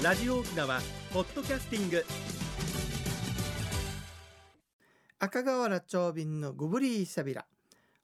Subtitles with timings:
[0.00, 0.80] ラジオ沖縄
[1.12, 2.04] ポッドキャスティング。
[5.18, 7.46] 赤瓦長瓶のグブリーサビラ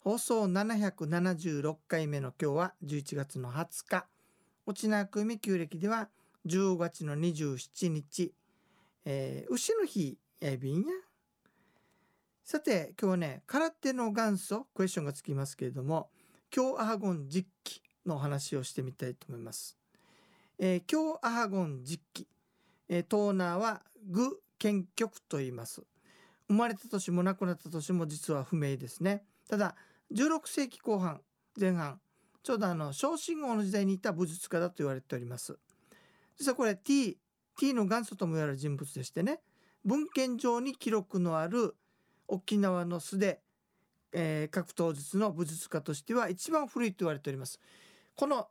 [0.00, 4.06] 放送776回目の今日は11月の20日。
[4.66, 6.08] 沖縄組旧暦では
[6.46, 8.32] 10月の27日、
[9.04, 10.86] えー、牛の日やびんや。
[12.42, 16.08] さて今日はね空手の元祖クエスチョンがつきますけれども
[16.52, 19.83] 今日アハゴン実記の話をしてみたいと思います。
[20.58, 22.26] えー、京アハゴン実記、
[22.88, 25.82] えー、トーナーは具建局と言います。
[26.48, 29.24] 生まれた年も亡くなった年も実は不明ですね。
[29.48, 29.74] ただ
[30.12, 31.20] 16世紀後半
[31.58, 32.00] 前半
[32.42, 35.58] ちょうどあの小信号の時代にいた武術家だと言われております。
[36.36, 37.16] 実はこれ T,
[37.58, 39.40] T の元祖とも言われる人物でしてね。
[39.84, 41.74] 文献上に記録のある
[42.28, 43.40] 沖縄の素で、
[44.12, 47.60] えー、格闘術の武術家としては一番古いと言われております。
[48.14, 48.48] この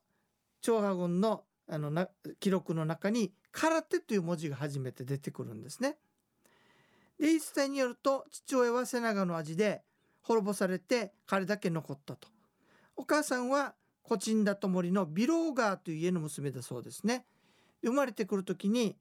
[0.62, 2.09] 長波軍のあのな
[2.40, 5.98] 記録の中に「空手」という文字が初めて出てくるんですね。
[7.20, 9.84] で言い伝えによると父親は瀬長の味で
[10.21, 12.27] 滅ぼされて彼だけ残ったと。
[12.96, 17.26] お母さんはコチンダトモリのビローガーという家の娘だそうですね。
[17.82, 18.98] 生まれてくる時に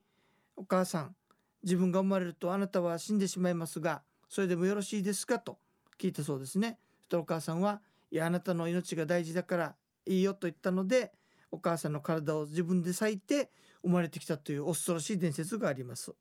[0.56, 1.16] お母さん
[1.62, 5.58] 自分が生まれるとあなたは死んでしまいますがそれでもよろしいですかと
[5.98, 6.78] 聞いたそうですね。
[7.00, 9.74] そしたらお母さんはいやあなたの命が大事だから
[10.06, 11.12] いいよと言ったので
[11.52, 13.50] お母さんの体を自分で裂いて
[13.82, 16.12] 生まれてきたという恐ろしい伝説があります。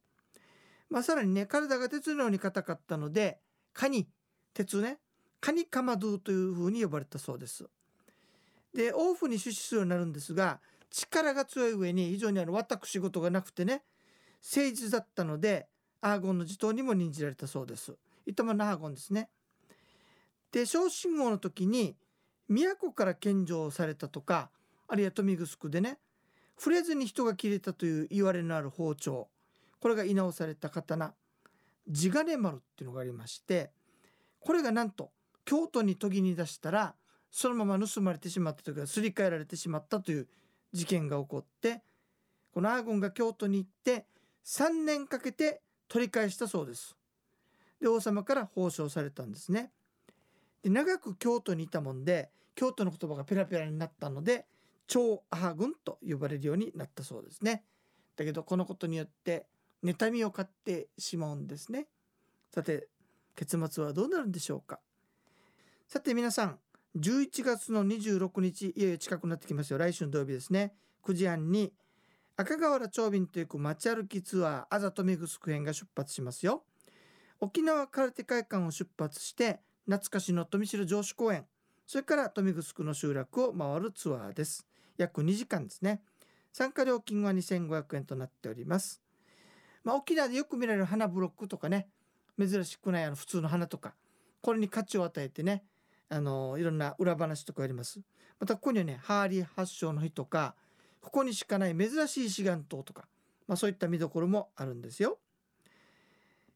[0.90, 3.40] まあ、さらにね体が鉄のように硬かったので
[3.74, 4.08] カニ
[4.54, 5.00] 鉄ね
[5.40, 7.66] カニカマドゥというふうに呼ばれたそうです。
[8.76, 13.84] で王府に出資するようになるんですが力が強い上に非常にあの私事がなくてね
[14.44, 15.68] 誠実だったので
[16.02, 17.96] アーゴンの地頭にも任じられたそうです。
[18.26, 19.30] 糸満のアーゴンですね。
[20.52, 21.96] で小信号の時に
[22.50, 24.50] 都から献上されたとか
[24.92, 26.00] あるいは富城でね
[26.58, 29.30] 触れずに人が切れたという言われのある包丁
[29.80, 31.14] これが居直された刀
[31.90, 33.72] 地金丸っていうのがありまして
[34.42, 35.12] これがなんと
[35.46, 36.94] 京都に研ぎに出したら
[37.32, 40.28] そのまま盗まれてしまったというかすり替えられてしまったという
[40.74, 41.82] 事件が起こって
[42.54, 44.06] このアーゴンが京都に行って
[44.46, 46.98] 3年かけて取り返したそうです。
[47.80, 49.72] で王様から褒章されたんですね。
[50.62, 54.46] で長く京都にいたもんで京都の言葉がペラペラになったので
[54.92, 57.64] 超アハ軍と呼ばれるようになったそうですね。
[58.18, 59.48] だけどこのことによって
[59.86, 61.88] 妬みを買ってしまうんですね。
[62.54, 62.90] さて
[63.38, 64.82] 結末はどうなるんでしょうか。
[65.88, 66.60] さて皆さん
[66.98, 70.74] 11月の26日いよいよ近くなってきますよ来週の土曜日ですね
[71.06, 71.72] 9時半に
[72.36, 76.64] 赤瓦町便という街歩きツアーあざとめぐすく編が出発しますよ
[77.40, 81.46] 沖縄空手会館を出発して懐かしの富城城址公園
[81.88, 84.68] それから富城の集落を回るツアーです
[85.02, 86.02] 約2時間ですね。
[86.54, 89.02] 参加料金は2500円となっております、
[89.84, 91.88] まあ、沖縄でよく見られる花ブロックとかね
[92.38, 93.94] 珍しくないあの普通の花とか
[94.42, 95.64] これに価値を与えてね
[96.10, 98.02] あのいろんな裏話とかやります。
[98.40, 100.56] またここにはねハーリー発祥の日とか
[101.00, 103.08] ここにしかない珍しい志願島とか、
[103.48, 105.20] まあ、そういった見どころもあるんですよ、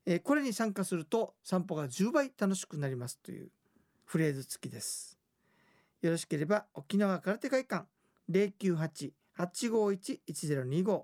[0.06, 3.50] えー、これに参加すると散歩が10倍楽しくなりますという
[4.04, 5.18] フレーズ付きです。
[6.02, 7.86] よろしければ沖縄空手会館
[8.32, 11.04] 098-851-1025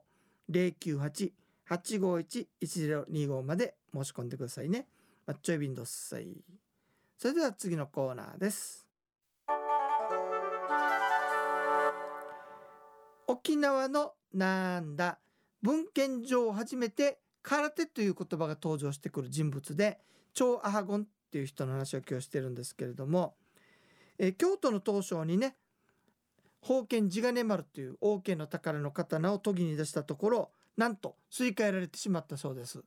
[0.50, 4.88] 098-851-1025まで申し込んでくださいね。
[5.26, 6.44] マッチョイビンドッサイ。
[7.18, 8.88] それでは次のコーナーです。
[13.28, 15.20] 沖縄のなんだ？
[15.62, 20.00] 文献上初めて空手という言葉が登場してくる人物で
[20.34, 23.36] 超アハゴンっていう人の話を今日してるんですけれども、
[24.18, 25.56] え京都の東証にね
[26.62, 32.84] 宝剣地金丸という王家の宝の刀を研ぎに出したところなんとすり替えられてしまったそうです。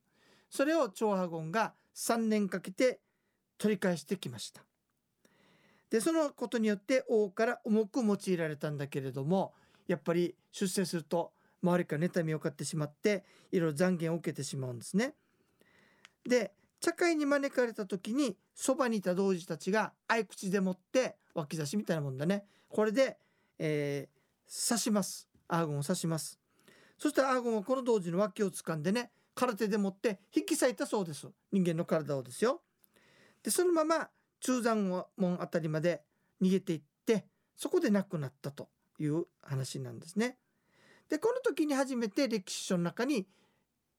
[0.50, 3.00] それを長波言が3年かけて
[3.58, 4.62] 取り返してきました。
[5.90, 9.54] でそのことによって王から重く用いられたんだけれども
[9.86, 15.14] やっぱり出世すると周りから妬みを買ってしまっていろいろ残言を受けてしまうんですね。
[16.28, 22.44] で茶会に招かれた時にそばにいた童子たちが合口でもって脇差しみたいなもんだね。
[22.68, 23.16] これで
[23.58, 25.28] えー、刺します。
[25.48, 26.38] アーゴンを刺します。
[26.98, 31.28] そしたらアーゴンはこの同時の脇を掴んでね空手で持って引き裂いたそうです。
[31.52, 32.62] 人間の体をですよ。
[33.42, 34.08] でそのまま
[34.40, 36.02] 中山門あたりまで
[36.40, 38.68] 逃げていってそこで亡くなったと
[38.98, 40.38] いう話なんですね。
[41.08, 43.26] でこの時に初めて歴史書の中に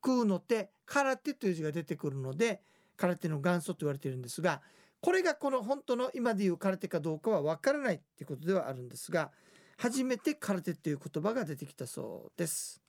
[0.02, 2.62] 空の手空手という字が出てくるので
[2.98, 4.62] 空手の元祖と言われているんですが
[5.02, 9.31] これがこの本当の今でいう空手かどうかは分からないっていうことではあるんですが
[9.77, 12.81] 初めて空手という言葉が出てきたそうです。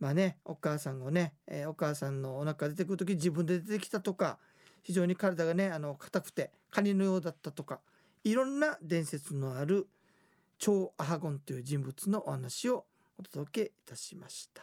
[0.00, 4.38] まあねお母さんをね、えー、お母さんのお腹出てくる時自分で出てきたとか
[4.82, 7.80] 非常に体がねあの硬くてカニのようだったとか
[8.22, 9.88] いろんな伝説のある
[10.58, 12.84] 超アハゴンという人物のお話を
[13.18, 14.62] お届けいたしました。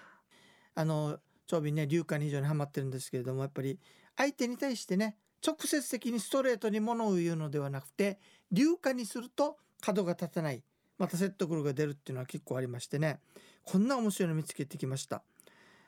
[0.75, 3.79] あの長瓶ね流化に非常にはまってるんですけれどもやっぱり
[4.15, 8.19] 相手に対してね直接的にストレートにものを言うのではなくて
[8.51, 10.63] 流化にすると角が立たない
[11.01, 13.19] また説得力が出るっていうのは結構ありましてね
[13.63, 15.24] こんな面白いの見つけてきました。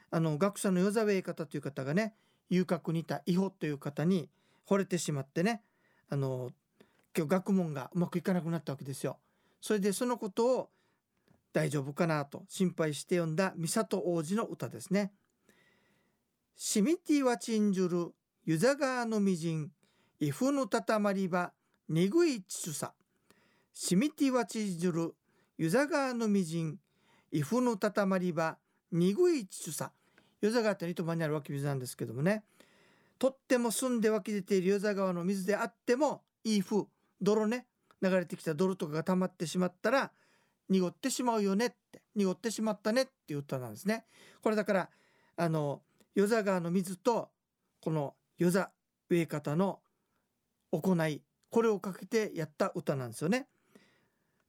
[0.10, 2.16] あの学者の与沢栄方という方がね
[2.50, 4.32] 遊郭にいた伊保という方に
[4.68, 5.62] 惚れてしまってね
[6.10, 6.50] あの
[7.16, 9.20] 今日学問がうまくいかなくなったわけですよ。
[9.62, 10.70] それでそのことを
[11.54, 15.12] 大丈夫かなと心配して読んだ三里王子の歌ですね。
[16.56, 18.16] しみてはちんじゅる
[18.46, 19.70] ゆざがのみじん
[20.20, 21.54] いふぬたたまりば
[21.88, 22.96] にぐいちゅさ
[23.74, 25.16] しみてはちじる
[25.58, 26.78] ゆざがのみじん
[27.32, 28.58] いふぬたたまりば
[28.92, 29.92] にぐいちゅさ
[30.42, 32.44] 湯沢川って糸満にある湧き水なんですけどもね
[33.18, 36.84] とっても澄んで湧き出ている湯沢川の水であってもいい風
[37.22, 37.66] 泥ね
[38.02, 40.12] 流れてきた泥とかが溜まってしまったら
[40.70, 44.06] 濁ってしまうよねって濁ってしまったねっていう歌なんですね。
[44.42, 44.90] これだから
[45.38, 45.82] あの
[46.16, 47.30] 与座川の水と
[47.82, 48.70] この与座
[49.10, 49.80] 植え方の
[50.72, 53.48] 行いこれをかけてやった歌なんですよね。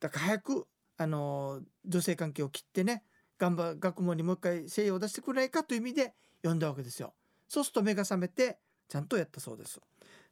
[0.00, 3.02] だから早くあの女性関係を切ってね
[3.38, 7.14] 頑張学問にもう一回精を出してくれないかという意味で読んだわけですよ。
[7.49, 8.58] そうすると目が覚めて
[8.88, 9.81] ちゃんとやったそうです。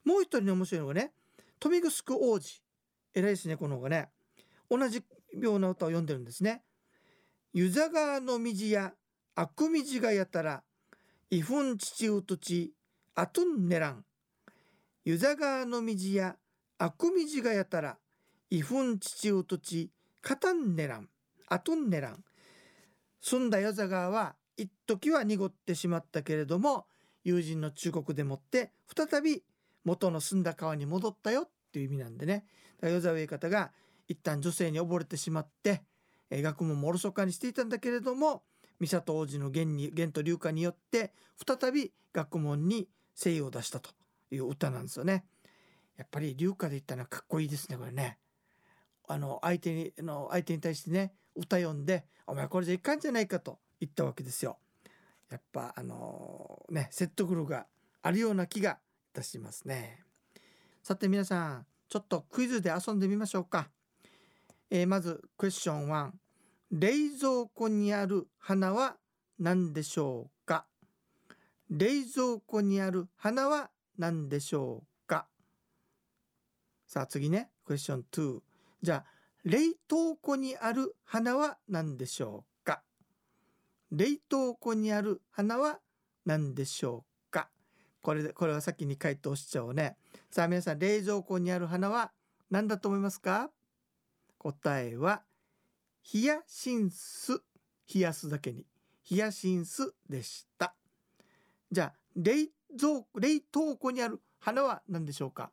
[0.05, 1.13] もう一人の面白いのがね
[1.59, 2.63] 富城王子
[3.15, 4.11] 偉いですねこの方がね
[4.71, 5.03] 同じ
[5.35, 6.63] ような歌を読んでるんですね。
[7.53, 8.93] 湯座川の道や
[9.35, 10.63] 悪道がやたら
[11.31, 12.73] いふん父うとち
[13.15, 14.05] あとんねらん。
[15.05, 16.37] 湯座川の道や
[16.79, 17.99] 悪道がやたら
[18.53, 19.91] いふん父うとち
[20.21, 21.09] かたんねらん。
[21.49, 22.23] あとんねらん。
[23.23, 26.85] 澄んだ夜座川は一時は濁ってしまったけれども
[27.25, 29.43] 友人の忠告でもって再び
[29.85, 32.45] 元の澄んだ川に戻ったよっていう意味なんでね
[32.83, 33.73] 与沢上方が
[34.07, 35.83] 一旦女性に溺れてしまって、
[36.29, 38.43] えー、学問もおろそかにしていたんだけれども
[38.81, 41.15] 三里王子の元に元と流化によって
[41.47, 43.89] 再び学問に精を出したと
[44.31, 45.25] いう歌なんですよね。
[45.97, 48.19] やっぱり流化で言ったのはかっこいいですねこれね。
[49.09, 54.59] あの相手にの相手に対してね歌読んで「お前これじゃいかんじゃないか」と言ったわけですよ。
[55.31, 57.67] やっぱあのー、ね説得力が
[58.03, 58.77] あるような気がい
[59.15, 60.05] たしますね。
[60.83, 63.71] さて皆さんちょっとクイズで遊んでみましょうか。
[64.71, 66.13] えー、まずクエスチョン1
[66.71, 68.97] 冷蔵庫にある花は
[69.39, 70.67] 何でしょうか？
[71.69, 75.27] 冷蔵庫にある花は何でしょうか？
[76.87, 78.41] さあ次ねクエスチョン2
[78.83, 79.05] じゃあ
[79.45, 79.59] 冷
[79.89, 82.83] 凍庫にある花は何でしょうか？
[83.91, 85.79] 冷凍庫にある花は
[86.25, 87.49] 何でしょうか？
[88.01, 89.97] これこれは先に回答しちゃおうね。
[90.31, 92.13] さあ皆さん冷蔵庫にある花は
[92.51, 93.51] 何だと思いますか？
[94.39, 95.23] 答えは
[96.03, 97.41] ヒヤシンス
[97.95, 98.67] 冷やすだけに。
[99.03, 100.75] ヒヤシンスでした。
[101.71, 102.47] じゃあ冷
[102.79, 105.51] 蔵冷凍庫にある花は何でしょうか？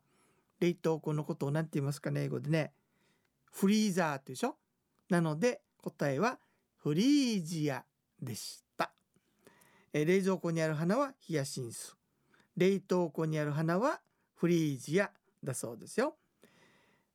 [0.60, 2.72] 冷凍庫のことを何て言いますかね英語でね。
[3.52, 4.56] フリーザーってでしょ？
[5.10, 6.40] なので答えは
[6.78, 7.84] フリージア
[8.22, 8.92] でした。
[9.94, 11.96] え冷蔵庫にある花はヒヤシンス
[12.56, 14.02] 冷凍庫にある花は
[14.36, 15.12] フリージア
[15.44, 16.16] だそうですよ。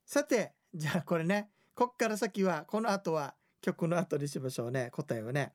[0.04, 4.90] さてじゃあこれねこっから先はこの後は曲の後にしましょうね。
[4.92, 5.52] 答えはね。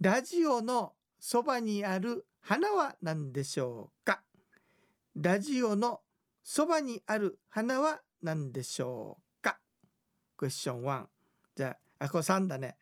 [0.00, 4.22] ラジオのそばにある花は何でしょうか？
[5.14, 6.00] ラジオの
[6.42, 9.23] そばにある花は何でしょう
[10.36, 11.04] クエスチョン1
[11.56, 12.76] じゃあこれ3だね。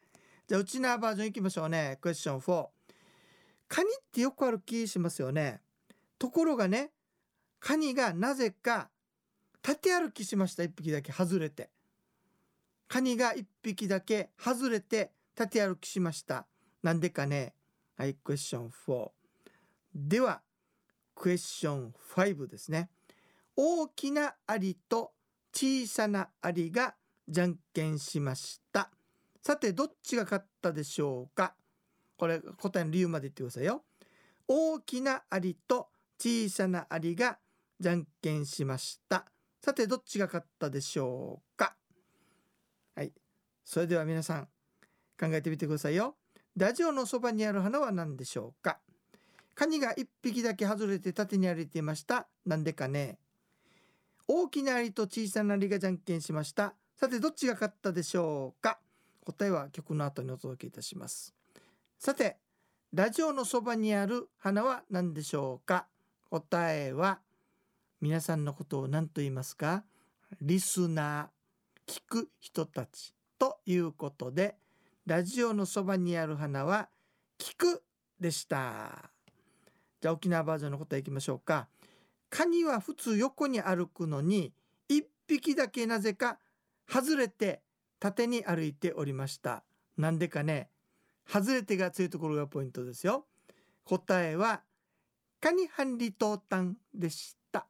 [0.48, 1.98] じゃあうちなバージョンいきましょうね。
[2.00, 2.66] クエスチョン4
[3.68, 5.60] カニってよくある気しますよね。
[6.18, 6.90] ところがね
[7.60, 8.90] カニがなぜか
[9.62, 10.62] 縦歩きしました。
[10.62, 11.70] 1匹だけ外れて。
[12.88, 16.46] カニが1匹だけ外れて縦歩きしました。
[16.82, 17.54] なんでかね。
[17.96, 19.10] はいクエスチョン4
[19.94, 20.40] では
[21.14, 22.90] クエスチョン5ですね。
[23.54, 25.12] 大きなアリと
[25.52, 26.94] 小さなアリが
[27.28, 28.90] じゃんけんしました。
[29.42, 31.54] さてどっちが勝ったでしょうか？
[32.16, 33.82] これ答えの理由まで言ってくださいよ。
[34.46, 35.88] 大きなアリと
[36.18, 37.38] 小さなアリが
[37.80, 39.26] じゃんけんしました。
[39.60, 41.74] さてどっちが勝ったでしょうか？
[42.94, 43.12] はい。
[43.64, 44.48] それでは皆さん
[45.18, 46.16] 考えてみてくださいよ。
[46.56, 48.78] ラジオのそばにある花は何でしょうか？
[49.54, 52.28] カニが1匹だけ外れて縦に歩いていました。
[52.44, 53.18] なんでかね？
[54.28, 56.74] 大きなアリと小さなアリがじゃんけんしました。
[57.02, 58.78] さてどっちが勝ったでしょうか？
[59.26, 61.34] 答えは曲の後にお届けいたします。
[61.98, 62.36] さて
[62.94, 65.88] ラジオのそばにある花は何でしょうか？
[66.30, 67.18] 答えは
[68.00, 69.82] 皆さんのことを何と言いますか？
[70.40, 74.54] リスナー聞く人たちということで
[75.04, 76.88] ラジオのそばにある花は
[77.36, 77.82] 聞く
[78.20, 79.10] でした。
[80.00, 81.66] じゃあ沖縄バージョンの答えいきましょうか。
[82.30, 84.52] カニは普通横に歩くのに
[84.88, 86.38] 一匹だけなぜか
[86.88, 87.62] 外れて
[87.98, 89.64] 縦に歩いておりました。
[89.96, 90.70] なんでかね
[91.26, 93.26] 外れてが強いところがポイントですよ。
[93.84, 94.62] 答えは
[95.40, 97.66] カニハンリトータンでした。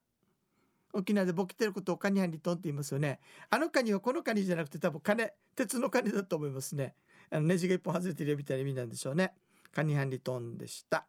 [0.93, 3.21] 沖縄でボケてることをカニハンリトンって言いますよね。
[3.51, 6.95] あのカニはこのカニじゃなくて多分金鉄のカニだと思いますね。
[7.31, 9.33] あのネジが一本外れてるみたいな意味なんでしょうね。
[9.73, 11.07] カニハンリトンでした。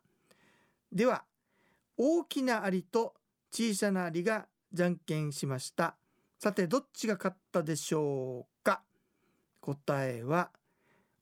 [0.92, 1.26] では
[1.98, 3.14] 大きなアリと
[3.52, 5.98] 小さなアリがじゃんけんしました。
[6.44, 8.82] さてどっちが勝ったでしょうか？
[9.62, 10.50] 答えは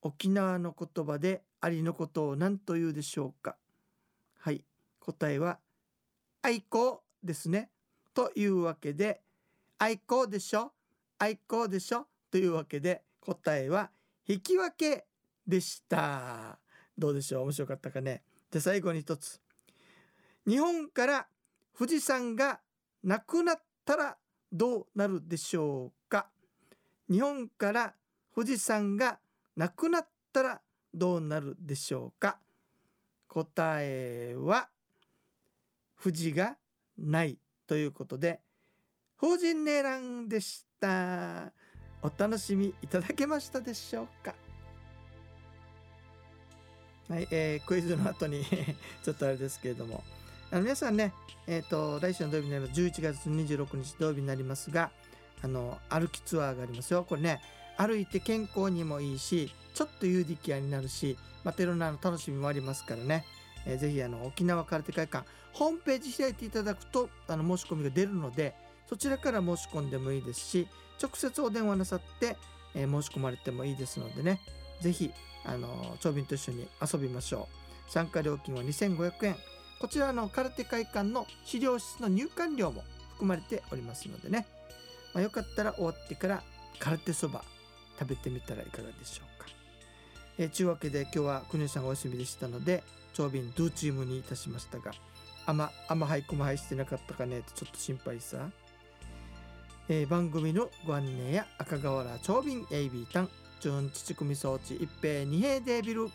[0.01, 3.55] 沖縄の言葉でアリのことを何と言うでしょうか？
[4.39, 4.63] はい
[4.99, 5.59] 答えは
[6.41, 7.69] 愛好ですね。
[8.15, 9.21] というわけで
[9.77, 10.71] 愛好でしょ？
[11.19, 12.07] 愛好でしょ？
[12.31, 13.91] というわけで答えは
[14.27, 15.05] 引き分け
[15.45, 16.57] でした。
[16.97, 17.43] どうでしょう？
[17.43, 18.23] 面白かったかね？
[18.49, 19.39] で最後に一つ。
[20.47, 21.27] 日本から
[21.77, 22.59] 富士山が
[23.03, 24.17] なくなったら
[24.51, 26.27] どうなるでしょうか？
[27.09, 27.93] 日本から
[28.35, 29.19] 富士山が
[29.55, 30.61] なくなったら
[30.93, 32.37] どうなるでしょうか？
[33.27, 34.69] 答えは
[36.01, 36.57] 富士が
[36.97, 38.41] ないということで
[39.17, 41.51] 法人ネランでした。
[42.03, 44.33] お楽しみいただけましたでしょうか？
[47.07, 48.43] はい、えー、クイズの後に
[49.03, 50.03] ちょっとあれですけれども。
[50.51, 51.13] あの皆さんね、
[51.47, 52.81] えーと、来週の土曜日になります。
[52.81, 54.91] 11月26日土曜日になりますが
[55.41, 57.05] あの歩きツアーがありますよ。
[57.07, 57.41] これね
[57.77, 63.25] 歩いて健康にもいいしちょっとユーディキアになるしまたいろんな楽しみもありますからね、
[63.65, 68.53] えー、ぜひあの沖縄空手会館ホームページ開いていただくとあの申し込みが出るので
[68.89, 70.67] そちらから申し込んでもいいですし
[71.01, 72.35] 直接お電話なさって、
[72.75, 74.41] えー、申し込まれてもいいですのでね。
[74.81, 75.11] ぜひ
[75.45, 77.47] あの長瓶と一緒に遊びましょ
[77.87, 77.91] う。
[77.91, 79.35] 参加料金は2500円。
[79.81, 82.83] こちらの空手会館の資料室の入館料も
[83.13, 84.45] 含まれておりますのでね、
[85.11, 86.43] まあ、よかったら終わってから
[86.77, 87.43] 空手そば
[87.97, 89.49] 食べてみたらいかがでしょうか。
[90.37, 92.83] えー、ちゅうわけで今日は国吉さんがお休みでしたので
[93.13, 94.91] 長瓶ドゥーチームにいたしましたが
[95.47, 98.49] あまあまはいこもはいしてなかったかねってちょっと心配さ。
[99.89, 106.11] えー、番組のご案内や赤瓦長瓶 AB タン純乳組装置一平二平デービル